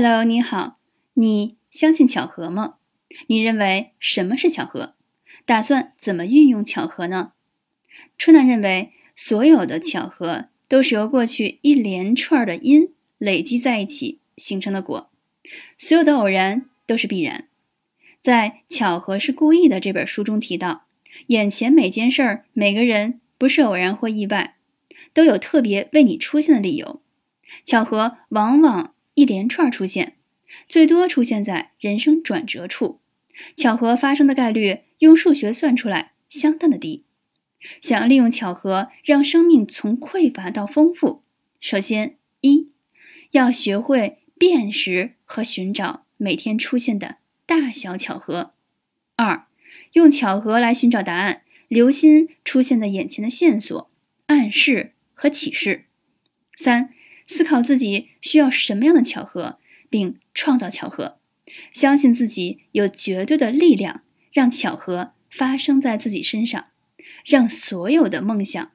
[0.00, 0.78] Hello，你好，
[1.14, 2.76] 你相信巧合吗？
[3.26, 4.94] 你认为什么是巧合？
[5.44, 7.32] 打算怎么运用巧合呢？
[8.16, 15.10] 春楠认为，所有的巧合都是由过去一连串的因累积在一起形成的果，
[15.76, 17.48] 所有的偶然都是必然。
[18.20, 20.84] 在《巧合是故意的》这本书中提到，
[21.26, 24.58] 眼前每件事儿、每个人不是偶然或意外，
[25.12, 27.02] 都有特别为你出现的理由。
[27.64, 28.94] 巧合往往。
[29.18, 30.14] 一连串出现，
[30.68, 33.00] 最多出现在人生转折处。
[33.56, 37.04] 巧合发生的概率用数学算出来相当的低。
[37.80, 41.24] 想要利用巧合让生命从匮乏到丰富，
[41.60, 42.70] 首先一
[43.32, 48.52] 要学会辨识和寻找每天出现的大小巧合；
[49.16, 49.46] 二
[49.94, 53.90] 用巧合来寻找答案，留心出现在眼前的线索、
[54.26, 55.86] 暗示和启示；
[56.56, 56.94] 三。
[57.28, 59.58] 思考自己需要什么样的巧合，
[59.90, 61.18] 并创造巧合，
[61.72, 64.00] 相信自己有绝对的力量
[64.32, 66.68] 让巧合发生在自己身上，
[67.26, 68.70] 让所有的梦想